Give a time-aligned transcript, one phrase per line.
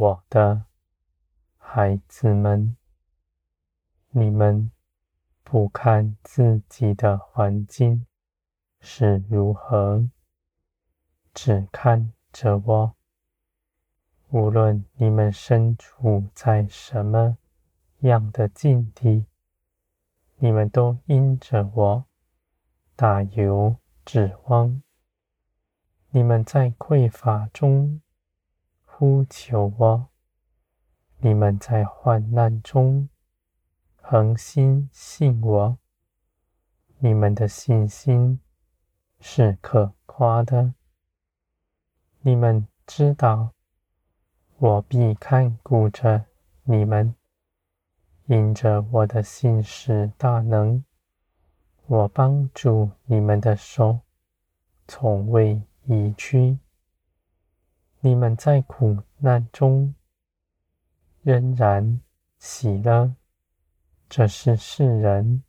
[0.00, 0.64] 我的
[1.58, 2.74] 孩子们，
[4.08, 4.70] 你们
[5.42, 8.06] 不看自己的环境
[8.80, 10.08] 是如何，
[11.34, 12.94] 只看着我。
[14.30, 17.36] 无论你们身处在什么
[17.98, 19.26] 样的境地，
[20.36, 22.06] 你们都因着我
[22.96, 24.82] 大有指望。
[26.08, 28.00] 你们在匮乏中
[29.00, 30.08] 呼求我，
[31.20, 33.08] 你们在患难中
[33.96, 35.78] 恒心信我。
[36.98, 38.38] 你们的信心
[39.18, 40.74] 是可夸的。
[42.20, 43.54] 你们知道。
[44.58, 46.26] 我必看顾着
[46.64, 47.14] 你们，
[48.26, 50.84] 因着我的信使大能，
[51.86, 54.00] 我帮助你们的手
[54.86, 56.58] 从未移去。
[58.02, 59.94] 你们在苦难中
[61.20, 62.00] 仍然
[62.38, 63.14] 喜乐，
[64.08, 65.42] 这是世人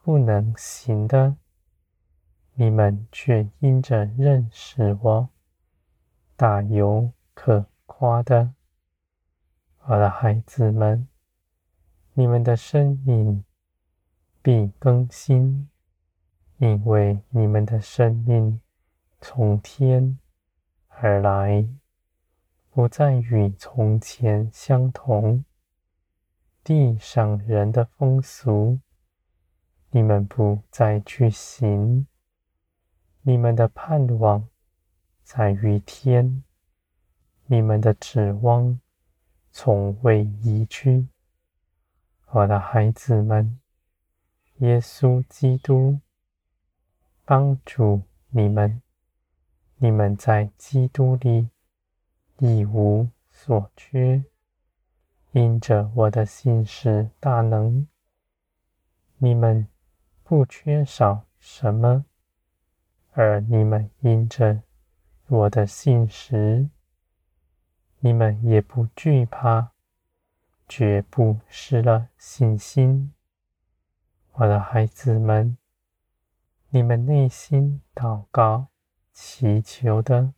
[0.00, 1.34] 不能行的。
[2.54, 5.28] 你们却因着认识我，
[6.36, 8.54] 大有可夸的，
[9.86, 11.08] 我的孩子们，
[12.12, 13.44] 你们的生命
[14.42, 15.68] 必更新，
[16.58, 18.60] 因为你们的生命
[19.20, 20.20] 从天
[20.86, 21.66] 而来，
[22.70, 25.44] 不再与从前相同。
[26.62, 28.78] 地上人的风俗，
[29.90, 32.06] 你们不再去行，
[33.22, 34.48] 你们的盼望
[35.22, 36.44] 在于天。
[37.46, 38.78] 你们的指望
[39.50, 41.08] 从未移去，
[42.28, 43.58] 我的孩子们，
[44.58, 45.98] 耶稣基督
[47.24, 48.80] 帮助你们，
[49.78, 51.48] 你们在基督里
[52.42, 54.24] 一无所缺，
[55.32, 57.86] 因着我的信实大能，
[59.18, 59.68] 你们
[60.24, 62.06] 不缺少什么，
[63.12, 64.62] 而你们因着
[65.26, 66.70] 我的信实。
[67.98, 69.72] 你们也不惧怕，
[70.66, 73.12] 绝不失了信心。
[74.32, 75.58] 我的孩子们，
[76.70, 78.68] 你们内心祷告、
[79.12, 80.32] 祈求的，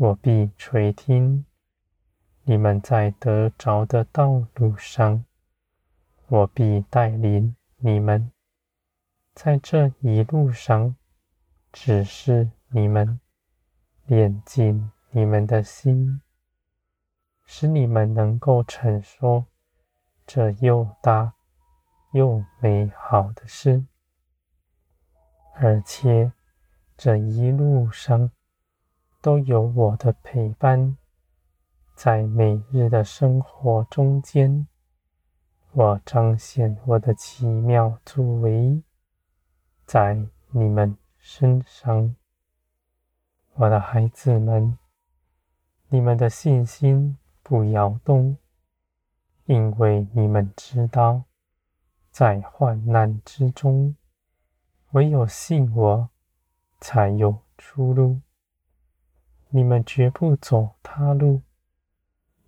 [0.00, 1.44] 我必垂听；
[2.44, 5.24] 你们在得着的道路上，
[6.28, 8.30] 我必带领你们。
[9.34, 10.94] 在这一路上，
[11.72, 13.18] 指示你们，
[14.06, 16.22] 炼净你们的心。
[17.44, 19.46] 使你们能够承受
[20.24, 21.34] 这又大
[22.12, 23.84] 又美好的事，
[25.54, 26.30] 而且
[26.96, 28.30] 这一路上
[29.28, 30.96] 都有我的陪伴，
[31.94, 34.66] 在每日的生活中间，
[35.72, 38.82] 我彰显我的奇妙作为
[39.84, 40.18] 在
[40.50, 42.16] 你们身上，
[43.56, 44.78] 我的孩子们，
[45.90, 47.18] 你们的信心。
[47.42, 48.38] 不摇动，
[49.44, 51.24] 因为你们知道，
[52.10, 53.94] 在患难之中，
[54.92, 56.08] 唯有信我，
[56.80, 58.22] 才有出路。
[59.50, 61.42] 你们绝不走他路，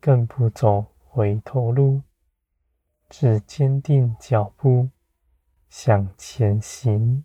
[0.00, 2.02] 更不走回头路，
[3.08, 4.90] 只坚定脚步
[5.68, 7.24] 向前行。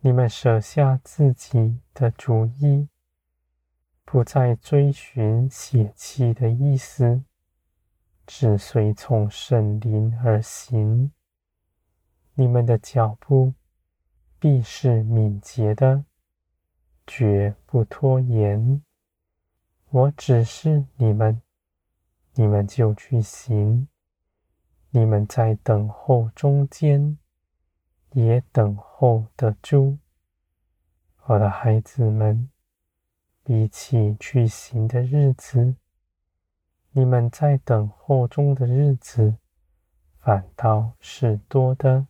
[0.00, 2.88] 你们舍下自己的主意。
[4.06, 7.24] 不再追寻血气的意思，
[8.26, 11.10] 只随从圣灵而行。
[12.34, 13.54] 你们的脚步
[14.38, 16.04] 必是敏捷的，
[17.06, 18.82] 绝不拖延。
[19.90, 21.42] 我指示你们，
[22.34, 23.88] 你们就去行。
[24.90, 27.18] 你们在等候中间，
[28.12, 29.98] 也等候得住，
[31.24, 32.50] 我的孩子们。
[33.46, 35.76] 比起去行的日子，
[36.92, 39.36] 你们在等候中的日子
[40.18, 42.06] 反倒是多的；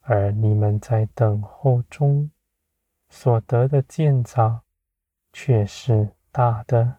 [0.00, 2.30] 而你们在等候中
[3.16, 4.64] 所得的建造
[5.32, 6.98] 却是大的，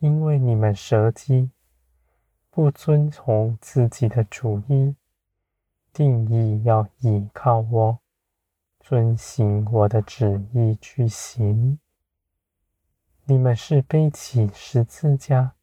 [0.00, 1.50] 因为你们舍己，
[2.50, 4.94] 不遵从自己的主意，
[5.94, 8.00] 定义要倚靠我，
[8.80, 11.80] 遵行我的旨意去行。
[13.24, 15.54] 你们是背起十字架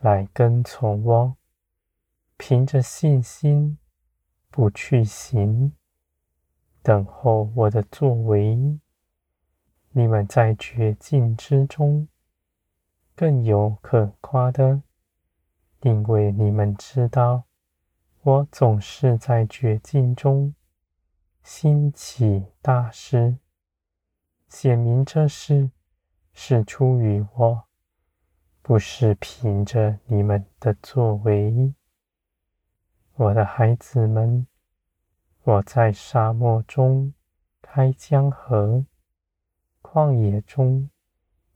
[0.00, 1.36] 来跟从我，
[2.36, 3.78] 凭着信心
[4.50, 5.72] 不去行，
[6.82, 8.78] 等候我的作为。
[9.94, 12.08] 你们在绝境之中，
[13.14, 14.82] 更有可夸的，
[15.82, 17.44] 因为你们知道，
[18.22, 20.54] 我总是在绝境中
[21.42, 23.36] 兴起大事，
[24.48, 25.70] 显明这事
[26.32, 27.64] 是出于我，
[28.62, 31.74] 不是凭着你们的作为。
[33.16, 34.46] 我的孩子们，
[35.44, 37.12] 我在沙漠中
[37.60, 38.86] 开江河，
[39.82, 40.88] 旷野中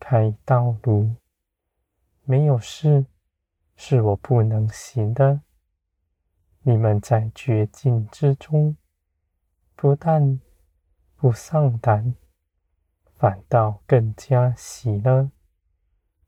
[0.01, 1.15] 开道路，
[2.25, 3.07] 没有事
[3.77, 5.41] 是我不能行的。
[6.63, 8.77] 你们在绝境之中，
[9.77, 10.41] 不但
[11.15, 12.17] 不丧胆，
[13.15, 15.31] 反倒更加喜乐，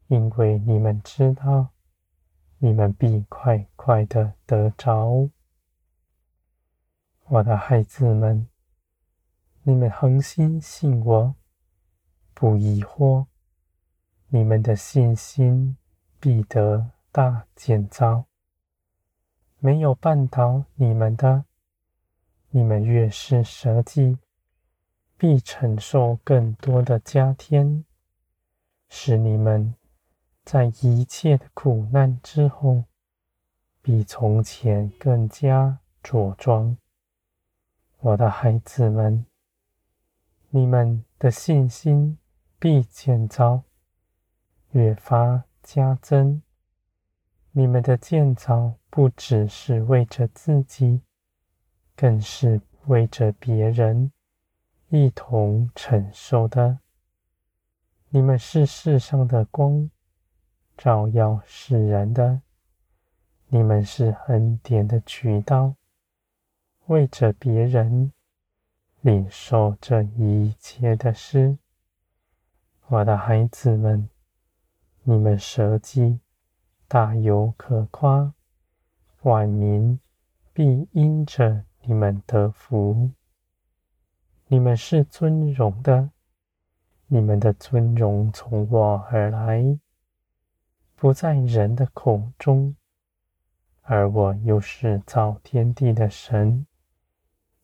[0.06, 1.70] 因为你们知道，
[2.58, 5.28] 你们必快快的得着。
[7.31, 8.49] 我的孩子们，
[9.63, 11.35] 你们恒心信我，
[12.33, 13.27] 不疑惑，
[14.29, 15.77] 你们的信心
[16.19, 18.25] 必得大建造。
[19.59, 21.45] 没有绊倒你们的，
[22.49, 24.17] 你们越是舍己，
[25.19, 27.85] 必承受更多的加添，
[28.89, 29.75] 使你们
[30.47, 32.85] 在一切的苦难之后，
[33.83, 36.79] 比从前更加茁壮。
[38.00, 39.27] 我的孩子们，
[40.50, 42.17] 你们的信心
[42.56, 43.65] 必建造，
[44.71, 46.41] 越发加增。
[47.50, 51.03] 你们的建造不只是为着自己，
[51.97, 54.12] 更是为着别人
[54.91, 56.79] 一同承受的。
[58.11, 59.91] 你们是世上的光，
[60.77, 62.43] 照耀世人的。
[63.49, 65.75] 你们是恩典的渠道，
[66.88, 68.12] 为着别人
[69.02, 71.58] 领受这一切的事。
[72.87, 74.08] 我的孩子们，
[75.02, 76.20] 你们舍己。
[76.87, 78.32] 大有可夸，
[79.20, 80.00] 万民
[80.55, 83.11] 必因着你们得福。
[84.46, 86.08] 你们是尊荣的，
[87.08, 89.79] 你们的尊荣从我而来，
[90.96, 92.75] 不在人的口中，
[93.82, 96.67] 而我又是造天地的神，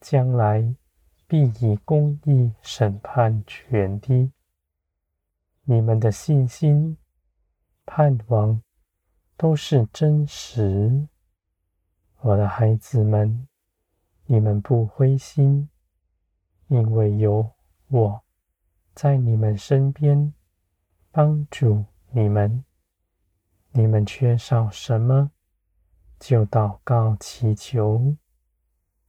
[0.04, 0.76] 将来
[1.26, 4.30] 必以公义审判全地。
[5.62, 6.98] 你们的信心、
[7.86, 8.60] 盼望。
[9.36, 11.08] 都是真实，
[12.20, 13.48] 我的孩子们，
[14.26, 15.68] 你们不灰心，
[16.68, 17.50] 因为有
[17.88, 18.22] 我
[18.94, 20.32] 在你们身边
[21.10, 22.64] 帮助你们。
[23.72, 25.32] 你们缺少什么，
[26.20, 28.16] 就祷告祈求；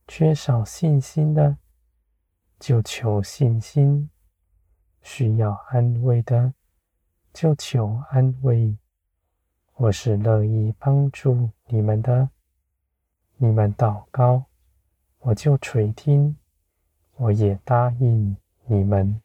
[0.08, 1.58] 缺少信心的，
[2.60, 4.10] 就求信心；
[5.02, 6.54] 需要安慰的，
[7.34, 8.78] 就求安慰。
[9.76, 12.30] 我是乐意帮助你们的，
[13.38, 14.46] 你们祷告，
[15.20, 16.38] 我就垂听，
[17.18, 19.22] 我也答应你们。